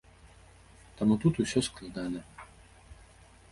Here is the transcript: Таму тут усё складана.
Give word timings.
Таму 1.01 1.17
тут 1.25 1.33
усё 1.45 1.59
складана. 1.69 2.19